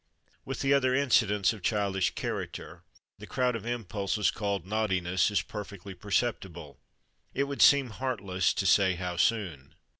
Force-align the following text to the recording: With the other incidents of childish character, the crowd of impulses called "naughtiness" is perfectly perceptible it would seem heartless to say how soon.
With 0.45 0.61
the 0.61 0.73
other 0.73 0.95
incidents 0.95 1.53
of 1.53 1.61
childish 1.61 2.15
character, 2.15 2.81
the 3.19 3.27
crowd 3.27 3.55
of 3.55 3.67
impulses 3.67 4.31
called 4.31 4.65
"naughtiness" 4.65 5.29
is 5.29 5.43
perfectly 5.43 5.93
perceptible 5.93 6.79
it 7.35 7.43
would 7.43 7.61
seem 7.61 7.91
heartless 7.91 8.51
to 8.55 8.65
say 8.65 8.95
how 8.95 9.17
soon. 9.17 9.75